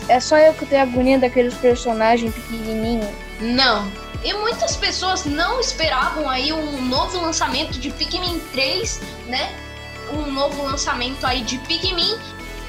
É 0.08 0.20
só 0.20 0.38
eu 0.38 0.54
que 0.54 0.68
tenho 0.68 0.84
agonia 0.84 1.18
daqueles 1.18 1.56
personagens 1.56 2.32
pequenininhos. 2.32 3.10
Não. 3.42 3.92
E 4.24 4.32
muitas 4.36 4.78
pessoas 4.78 5.26
não 5.26 5.60
esperavam 5.60 6.30
aí 6.30 6.54
um 6.54 6.80
novo 6.80 7.20
lançamento 7.20 7.80
de 7.80 7.90
Pikmin 7.90 8.40
3, 8.52 9.02
né? 9.26 9.52
Um 10.12 10.32
novo 10.32 10.64
lançamento 10.64 11.26
aí 11.26 11.42
de 11.42 11.58
Pikmin. 11.60 12.18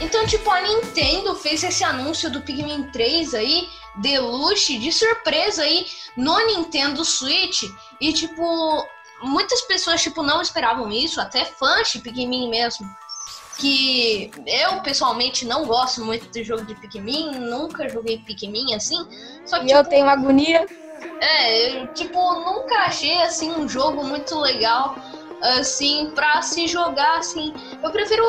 Então, 0.01 0.27
tipo, 0.27 0.51
a 0.51 0.61
Nintendo 0.61 1.35
fez 1.35 1.63
esse 1.63 1.85
anúncio 1.85 2.31
do 2.31 2.41
Pikmin 2.41 2.85
3 2.91 3.35
aí, 3.35 3.69
Deluxe, 3.97 4.79
de 4.79 4.93
surpresa 4.93 5.63
aí, 5.63 5.87
no 6.17 6.39
Nintendo 6.47 7.05
Switch. 7.05 7.63
E, 8.01 8.13
tipo, 8.13 8.87
muitas 9.23 9.63
pessoas, 9.63 10.03
tipo, 10.03 10.23
não 10.23 10.43
esperavam 10.43 10.91
isso, 10.91 11.21
até 11.21 11.45
fãs 11.45 11.93
de 11.93 12.01
Pikmin 12.01 12.51
mesmo 12.51 12.87
que 13.59 14.31
eu 14.47 14.81
pessoalmente 14.83 15.47
não 15.47 15.65
gosto 15.65 16.05
muito 16.05 16.29
do 16.29 16.43
jogo 16.43 16.65
de 16.65 16.75
Pikmin, 16.75 17.31
nunca 17.39 17.89
joguei 17.89 18.19
Pikmin 18.19 18.75
assim. 18.75 19.07
Só 19.45 19.59
que, 19.59 19.65
e 19.65 19.69
tipo, 19.69 19.79
eu 19.79 19.85
tenho 19.85 20.09
agonia. 20.09 20.67
É, 21.21 21.83
eu, 21.83 21.87
tipo, 21.89 22.19
nunca 22.41 22.75
achei 22.81 23.21
assim 23.23 23.51
um 23.53 23.69
jogo 23.69 24.05
muito 24.05 24.39
legal 24.39 24.97
assim 25.45 26.11
para 26.15 26.43
se 26.43 26.67
jogar 26.67 27.19
assim. 27.19 27.53
Eu 27.83 27.91
prefiro 27.91 28.25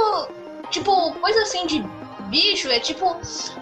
tipo 0.70 1.14
coisa 1.14 1.42
assim 1.42 1.66
de 1.66 1.84
bicho, 2.28 2.70
é 2.70 2.80
tipo 2.80 3.18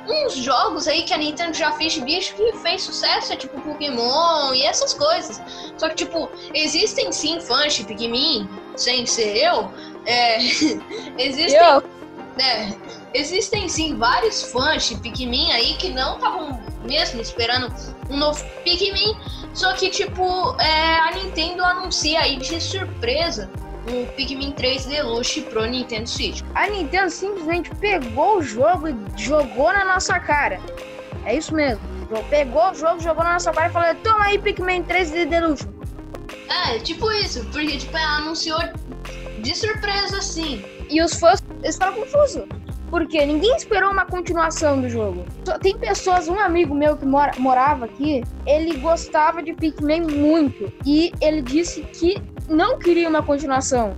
uns 0.07 0.33
jogos 0.35 0.87
aí 0.87 1.03
que 1.03 1.13
a 1.13 1.17
Nintendo 1.17 1.53
já 1.53 1.71
fez 1.73 1.93
de 1.93 2.01
bicho 2.01 2.33
que 2.35 2.53
fez 2.59 2.81
sucesso, 2.81 3.33
é 3.33 3.35
tipo 3.35 3.59
Pokémon 3.61 4.53
e 4.53 4.63
essas 4.63 4.93
coisas. 4.93 5.41
Só 5.77 5.89
que 5.89 5.95
tipo, 5.95 6.29
existem 6.53 7.11
sim 7.11 7.39
fãs 7.39 7.73
de 7.73 7.83
Pikmin, 7.83 8.49
sem 8.75 9.05
ser 9.05 9.37
eu, 9.37 9.71
é, 10.05 10.37
existem, 11.17 11.59
é, 12.39 12.73
existem 13.13 13.69
sim 13.69 13.97
vários 13.97 14.43
fãs 14.43 14.87
de 14.87 14.95
Pikmin 14.95 15.51
aí 15.51 15.75
que 15.75 15.89
não 15.89 16.15
estavam 16.15 16.59
mesmo 16.83 17.21
esperando 17.21 17.73
um 18.09 18.17
novo 18.17 18.43
Pikmin, 18.63 19.17
só 19.53 19.73
que 19.73 19.89
tipo, 19.89 20.55
é, 20.59 20.99
a 20.99 21.11
Nintendo 21.11 21.63
anuncia 21.63 22.19
aí 22.19 22.37
de 22.37 22.59
surpresa 22.59 23.49
o 23.87 24.07
Pikmin 24.13 24.51
3 24.51 24.85
Deluxe 24.85 25.41
pro 25.41 25.65
Nintendo 25.65 26.07
Switch. 26.07 26.41
A 26.55 26.69
Nintendo 26.69 27.09
simplesmente 27.09 27.69
pegou 27.75 28.37
o 28.37 28.41
jogo 28.41 28.87
e 28.87 28.95
jogou 29.17 29.73
na 29.73 29.83
nossa 29.83 30.19
cara. 30.19 30.59
É 31.25 31.35
isso 31.35 31.53
mesmo. 31.53 31.81
Pegou 32.29 32.71
o 32.71 32.73
jogo, 32.73 32.99
jogou 32.99 33.23
na 33.23 33.33
nossa 33.33 33.51
cara 33.51 33.69
e 33.69 33.71
falou: 33.71 33.95
Toma 33.95 34.25
aí 34.25 34.37
Pikmin 34.37 34.83
3 34.83 35.11
Deluxe. 35.27 35.67
É, 36.49 36.79
tipo 36.79 37.11
isso, 37.11 37.43
porque 37.51 37.77
tipo, 37.77 37.97
ela 37.97 38.17
anunciou 38.17 38.59
de 39.39 39.55
surpresa, 39.55 40.21
sim. 40.21 40.63
E 40.89 41.01
os 41.01 41.15
fãs 41.15 41.43
estavam 41.63 42.01
confusos. 42.01 42.43
Porque 42.93 43.25
ninguém 43.25 43.55
esperou 43.55 43.89
uma 43.89 44.05
continuação 44.05 44.79
do 44.79 44.87
jogo. 44.87 45.25
Tem 45.63 45.75
pessoas, 45.75 46.27
um 46.27 46.39
amigo 46.39 46.75
meu 46.75 46.95
que 46.95 47.03
mora, 47.03 47.31
morava 47.39 47.85
aqui, 47.85 48.23
ele 48.45 48.77
gostava 48.77 49.41
de 49.41 49.51
Pikmin 49.51 50.01
muito. 50.01 50.71
E 50.85 51.11
ele 51.19 51.41
disse 51.41 51.81
que 51.81 52.21
não 52.47 52.77
queria 52.77 53.09
uma 53.09 53.23
continuação. 53.23 53.95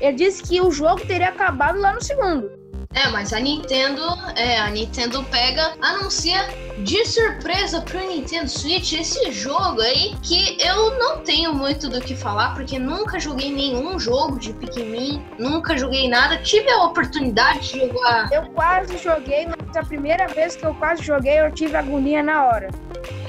Ele 0.00 0.12
disse 0.12 0.44
que 0.44 0.60
o 0.60 0.70
jogo 0.70 1.04
teria 1.04 1.30
acabado 1.30 1.80
lá 1.80 1.92
no 1.92 2.00
segundo. 2.00 2.59
É, 2.92 3.08
mas 3.08 3.32
a 3.32 3.38
Nintendo, 3.38 4.02
é, 4.34 4.58
a 4.58 4.68
Nintendo 4.68 5.22
pega, 5.30 5.74
anuncia 5.80 6.40
de 6.78 7.06
surpresa 7.06 7.80
pro 7.82 8.00
Nintendo 8.00 8.48
Switch 8.48 8.94
esse 8.94 9.30
jogo 9.30 9.80
aí 9.80 10.16
que 10.24 10.58
eu 10.60 10.98
não 10.98 11.18
tenho 11.20 11.54
muito 11.54 11.88
do 11.88 12.00
que 12.00 12.16
falar 12.16 12.52
porque 12.52 12.80
nunca 12.80 13.20
joguei 13.20 13.52
nenhum 13.52 13.96
jogo 13.96 14.40
de 14.40 14.52
Pikmin, 14.52 15.24
nunca 15.38 15.78
joguei 15.78 16.08
nada, 16.08 16.38
tive 16.38 16.68
a 16.68 16.82
oportunidade 16.82 17.72
de 17.72 17.86
jogar. 17.86 18.28
Eu 18.32 18.50
quase 18.50 18.98
joguei, 18.98 19.46
mas 19.46 19.76
a 19.76 19.84
primeira 19.84 20.26
vez 20.26 20.56
que 20.56 20.66
eu 20.66 20.74
quase 20.74 21.04
joguei 21.04 21.40
eu 21.40 21.52
tive 21.52 21.76
agonia 21.76 22.24
na 22.24 22.44
hora. 22.44 22.70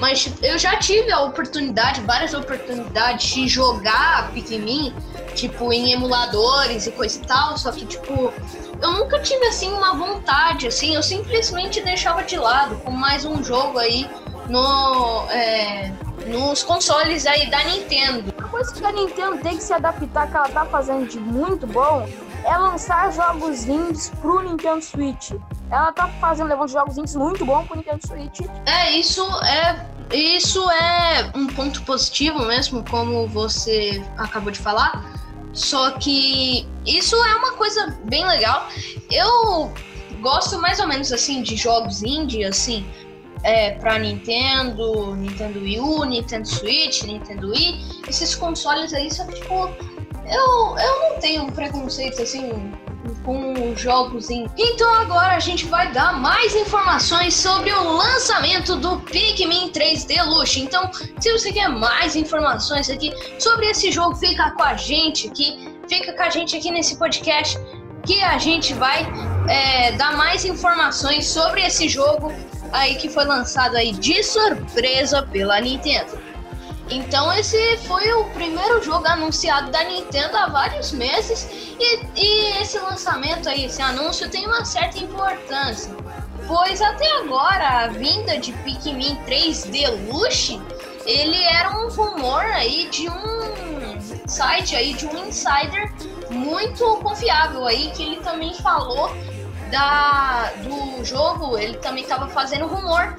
Mas 0.00 0.32
eu 0.42 0.58
já 0.58 0.76
tive 0.76 1.12
a 1.12 1.20
oportunidade, 1.20 2.00
várias 2.00 2.34
oportunidades 2.34 3.32
de 3.32 3.46
jogar 3.46 4.32
Pikmin, 4.32 4.92
tipo 5.32 5.72
em 5.72 5.92
emuladores 5.92 6.86
e 6.86 6.92
coisa 6.92 7.18
e 7.18 7.26
tal, 7.26 7.56
só 7.56 7.72
que 7.72 7.84
tipo 7.86 8.32
eu 8.80 8.90
nunca 8.92 9.20
tive 9.20 9.46
assim 9.46 9.72
uma 9.72 9.94
vontade, 9.94 10.66
assim, 10.66 10.94
eu 10.94 11.02
simplesmente 11.02 11.80
deixava 11.80 12.22
de 12.22 12.36
lado 12.36 12.76
com 12.76 12.90
mais 12.90 13.24
um 13.24 13.42
jogo 13.42 13.78
aí 13.78 14.08
no, 14.48 15.26
é, 15.30 15.92
nos 16.26 16.62
consoles 16.62 17.24
aí 17.26 17.48
da 17.48 17.62
Nintendo. 17.64 18.34
A 18.38 18.48
coisa 18.48 18.72
que 18.72 18.84
a 18.84 18.92
Nintendo 18.92 19.38
tem 19.38 19.56
que 19.56 19.62
se 19.62 19.72
adaptar, 19.72 20.28
que 20.28 20.36
ela 20.36 20.48
tá 20.48 20.64
fazendo 20.66 21.06
de 21.08 21.18
muito 21.18 21.66
bom, 21.66 22.08
é 22.44 22.56
lançar 22.58 23.12
jogos 23.12 23.64
indies 23.64 24.10
pro 24.20 24.42
Nintendo 24.42 24.82
Switch. 24.82 25.32
Ela 25.70 25.92
tá 25.92 26.08
fazendo, 26.20 26.48
levando 26.48 26.68
jogos 26.68 26.98
indies 26.98 27.14
muito 27.14 27.46
bons 27.46 27.66
pro 27.66 27.76
Nintendo 27.76 28.04
Switch. 28.06 28.40
É, 28.66 28.90
isso 28.90 29.22
é 29.44 29.86
isso 30.12 30.70
é 30.70 31.30
um 31.34 31.46
ponto 31.46 31.82
positivo 31.82 32.40
mesmo, 32.40 32.84
como 32.90 33.26
você 33.28 34.04
acabou 34.18 34.50
de 34.50 34.58
falar. 34.58 35.21
Só 35.52 35.92
que 35.92 36.66
isso 36.86 37.16
é 37.16 37.34
uma 37.36 37.52
coisa 37.52 37.98
bem 38.04 38.26
legal. 38.26 38.68
Eu 39.10 39.72
gosto 40.20 40.58
mais 40.60 40.78
ou 40.80 40.86
menos 40.86 41.12
assim 41.12 41.42
de 41.42 41.56
jogos 41.56 42.02
indie, 42.02 42.44
assim, 42.44 42.86
é, 43.42 43.72
pra 43.72 43.98
Nintendo, 43.98 45.14
Nintendo 45.14 45.60
Wii 45.60 45.80
U, 45.80 46.04
Nintendo 46.04 46.46
Switch, 46.46 47.02
Nintendo 47.02 47.50
Wii, 47.50 48.02
esses 48.08 48.34
consoles 48.34 48.94
aí, 48.94 49.12
só 49.12 49.24
que 49.26 49.40
tipo, 49.40 49.68
eu, 50.26 50.78
eu 50.78 51.10
não 51.10 51.20
tenho 51.20 51.50
preconceito 51.52 52.22
assim 52.22 52.72
com 53.24 53.74
jogos 53.76 54.30
em. 54.30 54.46
Então 54.56 54.92
agora 54.94 55.34
a 55.34 55.40
gente 55.40 55.66
vai 55.66 55.90
dar 55.92 56.20
mais 56.20 56.54
informações 56.54 57.34
sobre 57.34 57.72
o 57.72 57.96
lançamento 57.96 58.76
do 58.76 58.98
Pikmin 59.00 59.70
3 59.70 60.04
Deluxe. 60.04 60.60
Então, 60.60 60.90
se 61.20 61.32
você 61.32 61.52
quer 61.52 61.68
mais 61.68 62.16
informações 62.16 62.90
aqui 62.90 63.12
sobre 63.38 63.66
esse 63.66 63.90
jogo, 63.90 64.16
fica 64.16 64.50
com 64.52 64.62
a 64.62 64.74
gente 64.74 65.28
aqui, 65.28 65.68
fica 65.88 66.12
com 66.12 66.22
a 66.22 66.30
gente 66.30 66.56
aqui 66.56 66.70
nesse 66.70 66.96
podcast 66.96 67.58
que 68.04 68.20
a 68.22 68.36
gente 68.38 68.74
vai 68.74 69.06
é, 69.48 69.92
dar 69.92 70.16
mais 70.16 70.44
informações 70.44 71.26
sobre 71.26 71.64
esse 71.64 71.88
jogo 71.88 72.32
aí 72.72 72.96
que 72.96 73.08
foi 73.08 73.24
lançado 73.24 73.76
aí 73.76 73.92
de 73.92 74.22
surpresa 74.22 75.22
pela 75.22 75.60
Nintendo. 75.60 76.31
Então 76.92 77.32
esse 77.32 77.78
foi 77.78 78.12
o 78.12 78.24
primeiro 78.30 78.82
jogo 78.82 79.06
anunciado 79.06 79.70
da 79.70 79.82
Nintendo 79.84 80.36
há 80.36 80.46
vários 80.46 80.92
meses. 80.92 81.48
E, 81.80 82.04
e 82.16 82.62
esse 82.62 82.78
lançamento 82.78 83.48
aí, 83.48 83.64
esse 83.64 83.80
anúncio 83.80 84.28
tem 84.28 84.46
uma 84.46 84.64
certa 84.64 84.98
importância, 84.98 85.94
pois 86.46 86.82
até 86.82 87.10
agora 87.18 87.84
a 87.84 87.86
vinda 87.88 88.38
de 88.38 88.52
Pikmin 88.52 89.16
3 89.24 89.64
Deluxe 89.64 90.60
ele 91.06 91.42
era 91.42 91.70
um 91.70 91.88
rumor 91.88 92.44
aí 92.44 92.88
de 92.90 93.08
um 93.08 94.28
site 94.28 94.76
aí 94.76 94.94
de 94.94 95.06
um 95.06 95.26
insider 95.26 95.92
muito 96.30 96.84
confiável 96.98 97.66
aí 97.66 97.90
que 97.90 98.02
ele 98.02 98.16
também 98.16 98.54
falou 98.54 99.10
da 99.70 100.52
do 100.62 101.04
jogo, 101.04 101.58
ele 101.58 101.76
também 101.78 102.02
estava 102.02 102.28
fazendo 102.28 102.66
rumor 102.66 103.16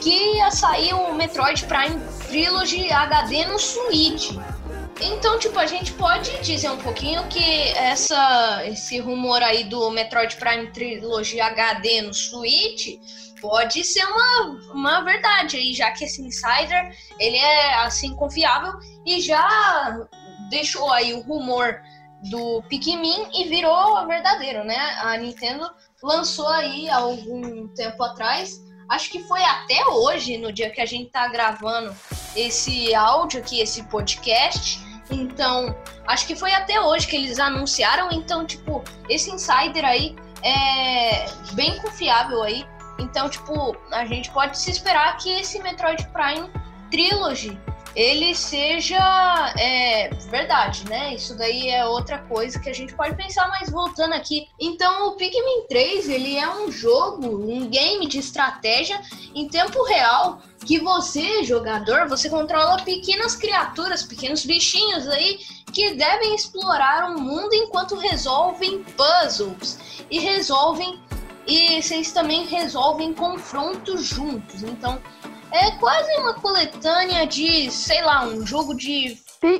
que 0.00 0.36
ia 0.36 0.50
sair 0.50 0.92
o 0.94 1.14
Metroid 1.14 1.64
Prime 1.64 2.00
Trilogy 2.28 2.90
HD 2.90 3.46
no 3.46 3.58
Switch. 3.58 4.30
Então, 5.00 5.38
tipo, 5.38 5.58
a 5.58 5.66
gente 5.66 5.92
pode 5.92 6.30
dizer 6.42 6.70
um 6.70 6.78
pouquinho 6.78 7.26
que 7.28 7.68
essa, 7.72 8.62
esse 8.66 8.98
rumor 8.98 9.42
aí 9.42 9.64
do 9.64 9.90
Metroid 9.90 10.36
Prime 10.36 10.70
Trilogy 10.72 11.40
HD 11.40 12.02
no 12.02 12.14
Switch 12.14 12.98
pode 13.40 13.84
ser 13.84 14.04
uma, 14.04 14.60
uma 14.72 15.00
verdade 15.02 15.56
aí, 15.56 15.74
já 15.74 15.90
que 15.92 16.04
esse 16.04 16.22
insider 16.22 16.96
ele 17.18 17.36
é 17.36 17.74
assim 17.84 18.14
confiável 18.16 18.72
e 19.04 19.20
já 19.20 20.06
deixou 20.48 20.90
aí 20.90 21.12
o 21.12 21.20
rumor 21.20 21.80
do 22.30 22.62
Pikmin 22.68 23.28
e 23.34 23.44
virou 23.48 24.06
verdadeiro, 24.06 24.64
né? 24.64 24.78
A 25.00 25.16
Nintendo 25.18 25.70
lançou 26.02 26.48
aí 26.48 26.88
algum 26.88 27.68
tempo 27.68 28.02
atrás, 28.02 28.58
acho 28.88 29.10
que 29.10 29.22
foi 29.24 29.42
até 29.42 29.84
hoje, 29.86 30.38
no 30.38 30.52
dia 30.52 30.70
que 30.70 30.80
a 30.80 30.86
gente 30.86 31.10
tá 31.10 31.28
gravando 31.28 31.94
esse 32.34 32.94
áudio 32.94 33.40
aqui, 33.40 33.60
esse 33.60 33.82
podcast. 33.84 34.84
Então, 35.10 35.74
acho 36.06 36.26
que 36.26 36.34
foi 36.34 36.52
até 36.52 36.80
hoje 36.80 37.06
que 37.06 37.16
eles 37.16 37.38
anunciaram. 37.38 38.10
Então, 38.10 38.44
tipo, 38.44 38.82
esse 39.08 39.30
insider 39.30 39.84
aí 39.84 40.16
é 40.42 41.26
bem 41.52 41.76
confiável 41.78 42.42
aí. 42.42 42.66
Então, 42.98 43.28
tipo, 43.28 43.76
a 43.92 44.04
gente 44.04 44.30
pode 44.30 44.58
se 44.58 44.70
esperar 44.70 45.16
que 45.18 45.30
esse 45.30 45.60
Metroid 45.62 46.06
Prime 46.08 46.50
Trilogy 46.90 47.58
ele 47.96 48.34
seja 48.34 49.54
é, 49.58 50.10
verdade, 50.30 50.86
né? 50.86 51.14
Isso 51.14 51.34
daí 51.34 51.70
é 51.70 51.86
outra 51.86 52.18
coisa 52.18 52.60
que 52.60 52.68
a 52.68 52.74
gente 52.74 52.94
pode 52.94 53.16
pensar, 53.16 53.48
mas 53.48 53.70
voltando 53.70 54.12
aqui. 54.12 54.46
Então, 54.60 55.08
o 55.08 55.12
Pikmin 55.12 55.66
3, 55.66 56.10
ele 56.10 56.36
é 56.36 56.46
um 56.46 56.70
jogo, 56.70 57.26
um 57.26 57.66
game 57.70 58.06
de 58.06 58.18
estratégia 58.18 59.00
em 59.34 59.48
tempo 59.48 59.82
real 59.84 60.42
que 60.66 60.78
você, 60.78 61.42
jogador, 61.42 62.06
você 62.06 62.28
controla 62.28 62.82
pequenas 62.82 63.34
criaturas, 63.34 64.02
pequenos 64.02 64.44
bichinhos 64.44 65.08
aí 65.08 65.38
que 65.72 65.94
devem 65.94 66.34
explorar 66.34 67.10
o 67.10 67.20
mundo 67.20 67.54
enquanto 67.54 67.96
resolvem 67.96 68.84
puzzles 68.84 69.78
e 70.10 70.18
resolvem 70.18 71.00
e 71.46 71.80
vocês 71.80 72.12
também 72.12 72.44
resolvem 72.44 73.14
confrontos 73.14 74.04
juntos. 74.04 74.62
Então, 74.62 75.00
é 75.56 75.70
quase 75.72 76.10
uma 76.18 76.34
coletânea 76.34 77.26
de, 77.26 77.70
sei 77.70 78.02
lá, 78.02 78.24
um 78.24 78.46
jogo 78.46 78.74
de. 78.74 79.18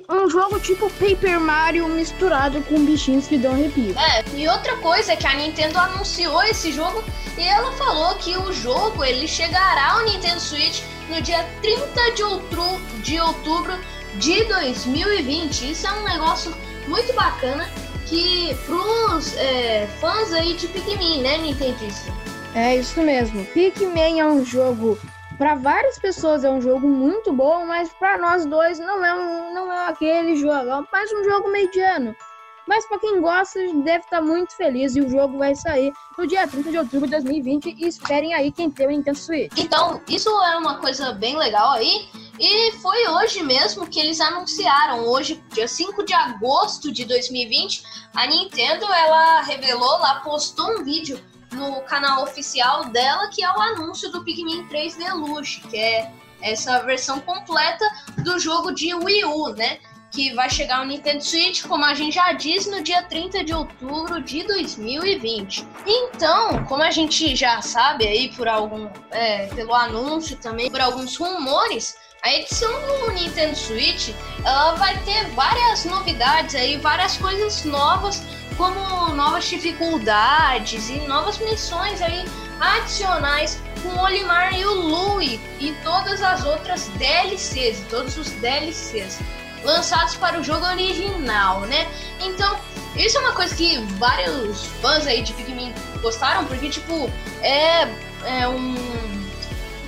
Um 0.08 0.28
jogo 0.28 0.58
tipo 0.58 0.90
Paper 0.90 1.38
Mario 1.40 1.88
misturado 1.88 2.60
com 2.62 2.84
bichinhos 2.84 3.26
que 3.26 3.38
dão 3.38 3.52
arrepio. 3.52 3.94
É, 3.98 4.24
e 4.34 4.48
outra 4.48 4.76
coisa 4.78 5.12
é 5.12 5.16
que 5.16 5.26
a 5.26 5.34
Nintendo 5.34 5.78
anunciou 5.78 6.42
esse 6.42 6.72
jogo 6.72 7.04
e 7.36 7.42
ela 7.42 7.70
falou 7.72 8.14
que 8.16 8.36
o 8.36 8.52
jogo 8.52 9.04
ele 9.04 9.28
chegará 9.28 9.92
ao 9.92 10.04
Nintendo 10.04 10.40
Switch 10.40 10.82
no 11.08 11.20
dia 11.20 11.44
30 11.62 12.12
de 12.14 12.22
outubro 12.22 12.80
de, 13.02 13.20
outubro 13.20 13.78
de 14.16 14.44
2020. 14.44 15.70
Isso 15.70 15.86
é 15.86 15.92
um 15.92 16.04
negócio 16.04 16.54
muito 16.88 17.12
bacana 17.12 17.68
que 18.06 18.56
pros 18.64 19.36
é, 19.36 19.86
fãs 20.00 20.32
aí 20.32 20.54
de 20.54 20.66
Pikmin, 20.68 21.22
né, 21.22 21.38
Nintendista? 21.38 22.12
É 22.54 22.76
isso 22.76 23.00
mesmo. 23.02 23.44
Pikmin 23.46 24.20
é 24.20 24.26
um 24.26 24.44
jogo 24.44 24.98
para 25.36 25.54
várias 25.54 25.98
pessoas 25.98 26.44
é 26.44 26.50
um 26.50 26.60
jogo 26.60 26.88
muito 26.88 27.32
bom, 27.32 27.66
mas 27.66 27.92
para 27.92 28.18
nós 28.18 28.46
dois 28.46 28.78
não 28.78 29.04
é, 29.04 29.14
um, 29.14 29.54
não 29.54 29.72
é 29.72 29.88
aquele 29.88 30.36
jogo, 30.36 30.70
é 30.70 30.84
mais 30.92 31.12
um 31.12 31.24
jogo 31.24 31.50
mediano. 31.50 32.14
Mas 32.66 32.84
para 32.86 32.98
quem 32.98 33.20
gosta, 33.20 33.60
deve 33.60 34.04
estar 34.04 34.18
tá 34.18 34.20
muito 34.20 34.56
feliz 34.56 34.96
e 34.96 35.00
o 35.00 35.08
jogo 35.08 35.38
vai 35.38 35.54
sair 35.54 35.92
no 36.18 36.26
dia 36.26 36.48
30 36.48 36.70
de 36.70 36.78
outubro 36.78 37.06
de 37.06 37.12
2020 37.12 37.76
e 37.78 37.86
esperem 37.86 38.34
aí 38.34 38.50
quem 38.50 38.68
tem 38.68 38.88
o 38.88 38.90
Nintendo 38.90 39.18
Switch. 39.18 39.52
Então, 39.56 40.00
isso 40.08 40.28
é 40.28 40.56
uma 40.56 40.78
coisa 40.78 41.12
bem 41.12 41.36
legal 41.36 41.72
aí. 41.72 42.08
E 42.40 42.72
foi 42.72 43.06
hoje 43.08 43.42
mesmo 43.44 43.86
que 43.86 44.00
eles 44.00 44.20
anunciaram, 44.20 45.06
hoje, 45.06 45.42
dia 45.52 45.68
5 45.68 46.04
de 46.04 46.12
agosto 46.12 46.92
de 46.92 47.04
2020, 47.04 47.84
a 48.14 48.26
Nintendo 48.26 48.84
ela 48.84 49.42
revelou 49.42 49.98
lá, 50.00 50.20
postou 50.20 50.80
um 50.80 50.84
vídeo 50.84 51.20
no 51.52 51.80
canal 51.82 52.22
oficial 52.22 52.86
dela, 52.86 53.28
que 53.28 53.42
é 53.42 53.50
o 53.50 53.60
anúncio 53.60 54.10
do 54.10 54.24
Pikmin 54.24 54.66
3 54.68 54.96
Deluxe, 54.96 55.60
que 55.60 55.76
é 55.76 56.10
essa 56.40 56.80
versão 56.80 57.20
completa 57.20 57.84
do 58.22 58.38
jogo 58.38 58.72
de 58.72 58.94
Wii 58.94 59.24
U, 59.24 59.48
né? 59.54 59.78
Que 60.10 60.32
vai 60.34 60.48
chegar 60.48 60.78
ao 60.78 60.86
Nintendo 60.86 61.22
Switch, 61.22 61.64
como 61.66 61.84
a 61.84 61.92
gente 61.92 62.14
já 62.14 62.32
disse, 62.32 62.70
no 62.70 62.82
dia 62.82 63.02
30 63.02 63.44
de 63.44 63.52
outubro 63.52 64.22
de 64.22 64.44
2020. 64.44 65.66
Então, 65.86 66.64
como 66.64 66.82
a 66.82 66.90
gente 66.90 67.34
já 67.34 67.60
sabe 67.60 68.06
aí 68.06 68.32
por 68.34 68.48
algum, 68.48 68.88
é, 69.10 69.46
pelo 69.48 69.74
anúncio 69.74 70.36
também, 70.36 70.70
por 70.70 70.80
alguns 70.80 71.16
rumores, 71.16 71.96
a 72.22 72.32
edição 72.34 72.72
do 72.86 73.12
Nintendo 73.12 73.56
Switch 73.56 74.10
ela 74.44 74.74
vai 74.74 74.96
ter 75.04 75.26
várias 75.30 75.84
novidades 75.84 76.54
aí, 76.54 76.76
várias 76.76 77.16
coisas 77.16 77.64
novas 77.64 78.22
como 78.56 79.14
novas 79.14 79.44
dificuldades 79.44 80.88
e 80.88 80.98
novas 81.00 81.38
missões 81.38 82.00
aí 82.00 82.24
adicionais 82.60 83.60
com 83.82 83.88
o 83.90 84.02
Olimar 84.02 84.58
e 84.58 84.64
o 84.64 84.74
Louie 84.74 85.40
e 85.60 85.72
todas 85.84 86.22
as 86.22 86.44
outras 86.44 86.88
DLCs, 86.96 87.84
todos 87.90 88.16
os 88.16 88.30
DLCs 88.30 89.18
lançados 89.62 90.14
para 90.16 90.40
o 90.40 90.44
jogo 90.44 90.64
original, 90.66 91.60
né? 91.62 91.86
Então, 92.20 92.58
isso 92.96 93.18
é 93.18 93.20
uma 93.20 93.32
coisa 93.32 93.54
que 93.54 93.78
vários 93.98 94.64
fãs 94.80 95.06
aí 95.06 95.22
de 95.22 95.32
Pikmin 95.34 95.74
gostaram, 96.00 96.44
porque 96.46 96.70
tipo, 96.70 97.10
é, 97.42 97.82
é 98.24 98.48
um 98.48 98.74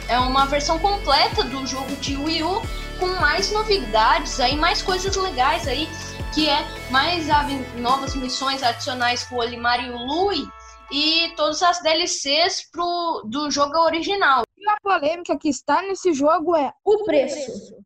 é 0.08 0.18
uma 0.18 0.46
versão 0.46 0.78
completa 0.78 1.44
do 1.44 1.66
jogo 1.66 1.94
de 1.96 2.16
Wii 2.16 2.42
U 2.42 2.62
com 2.98 3.06
mais 3.20 3.52
novidades 3.52 4.40
aí, 4.40 4.56
mais 4.56 4.82
coisas 4.82 5.14
legais 5.14 5.68
aí 5.68 5.88
que 6.34 6.48
é 6.48 6.64
mais 6.90 7.26
novas 7.76 8.14
missões 8.14 8.62
adicionais 8.62 9.24
pro 9.24 9.38
Olimar 9.38 9.84
e 9.84 9.90
o 9.90 9.98
Lui 9.98 10.48
e 10.90 11.32
todas 11.36 11.62
as 11.62 11.82
DLCs 11.82 12.70
pro, 12.70 13.22
do 13.26 13.50
jogo 13.50 13.78
original. 13.78 14.42
E 14.56 14.68
a 14.68 14.76
polêmica 14.82 15.36
que 15.38 15.48
está 15.48 15.82
nesse 15.82 16.12
jogo 16.12 16.56
é 16.56 16.72
o 16.84 17.04
preço. 17.04 17.76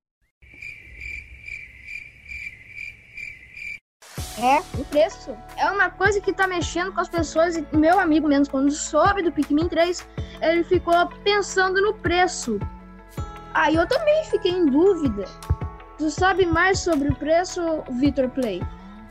É, 4.38 4.60
o 4.78 4.84
preço. 4.84 5.36
É 5.56 5.70
uma 5.70 5.90
coisa 5.90 6.20
que 6.20 6.32
tá 6.32 6.46
mexendo 6.46 6.92
com 6.92 7.00
as 7.00 7.08
pessoas. 7.08 7.56
E 7.56 7.66
meu 7.72 7.98
amigo, 7.98 8.28
menos 8.28 8.48
quando 8.48 8.70
soube 8.70 9.22
do 9.22 9.32
Pikmin 9.32 9.68
3, 9.68 10.06
ele 10.40 10.64
ficou 10.64 10.94
pensando 11.22 11.80
no 11.80 11.94
preço. 11.94 12.58
Aí 13.54 13.74
eu 13.74 13.86
também 13.86 14.24
fiquei 14.24 14.52
em 14.52 14.66
dúvida. 14.66 15.24
Tu 15.98 16.10
sabe 16.10 16.46
mais 16.46 16.80
sobre 16.80 17.08
o 17.08 17.14
preço, 17.14 17.60
Victor 17.90 18.28
Play? 18.30 18.62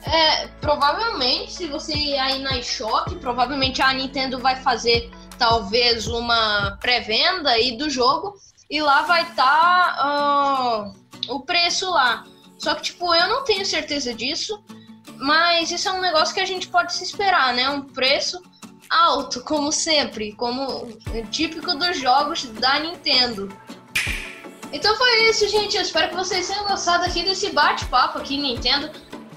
É, 0.04 0.48
provavelmente, 0.60 1.54
se 1.54 1.68
você 1.68 1.94
ir 1.94 2.18
aí 2.18 2.42
na 2.42 2.58
eShop, 2.58 3.16
provavelmente 3.18 3.82
a 3.82 3.94
Nintendo 3.94 4.40
vai 4.40 4.56
fazer 4.56 5.12
talvez 5.38 6.08
uma 6.08 6.78
pré-venda 6.82 7.52
aí 7.52 7.78
do 7.78 7.90
jogo 7.90 8.36
e 8.70 8.82
lá 8.82 9.04
vai 9.04 9.22
estar 9.24 9.96
tá, 9.96 10.94
uh, 11.28 11.34
o 11.36 11.42
preço 11.42 11.90
lá. 11.92 12.24
Só 12.58 12.74
que, 12.76 12.82
tipo, 12.84 13.14
eu 13.14 13.28
não 13.28 13.44
tenho 13.44 13.66
certeza 13.66 14.14
disso, 14.14 14.64
mas 15.22 15.70
isso 15.70 15.88
é 15.88 15.92
um 15.92 16.02
negócio 16.02 16.34
que 16.34 16.42
a 16.42 16.46
gente 16.46 16.68
pode 16.68 16.94
se 16.94 17.04
esperar, 17.04 17.54
né? 17.54 17.70
Um 17.70 17.82
preço 17.82 18.42
alto, 18.90 19.42
como 19.42 19.72
sempre, 19.72 20.34
como 20.34 20.88
típico 21.30 21.76
dos 21.76 21.98
jogos 22.00 22.44
da 22.46 22.80
Nintendo. 22.80 23.48
Então 24.74 24.96
foi 24.98 25.30
isso, 25.30 25.48
gente. 25.48 25.76
Eu 25.78 25.84
espero 25.84 26.10
que 26.10 26.16
vocês 26.16 26.48
tenham 26.48 26.68
gostado 26.68 27.06
aqui 27.06 27.24
desse 27.24 27.52
bate-papo 27.52 28.18
aqui 28.18 28.36
Nintendo, 28.36 28.90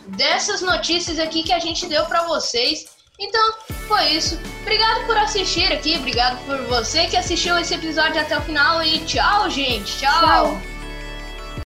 dessas 0.09 0.63
notícias 0.63 1.19
aqui 1.19 1.43
que 1.43 1.53
a 1.53 1.59
gente 1.59 1.87
deu 1.87 2.07
para 2.07 2.25
vocês. 2.25 2.87
Então, 3.21 3.55
foi 3.87 4.09
isso. 4.09 4.41
Obrigado 4.63 5.05
por 5.07 5.17
assistir 5.19 5.71
aqui, 5.71 5.97
obrigado 5.97 6.43
por 6.47 6.57
você 6.67 7.07
que 7.07 7.17
assistiu 7.17 7.57
esse 7.59 7.75
episódio 7.75 8.21
até 8.21 8.37
o 8.37 8.43
final 8.43 8.83
e 8.83 9.01
tchau, 9.01 9.51
gente. 9.51 9.99
tchau. 9.99 10.21
tchau. 10.21 10.74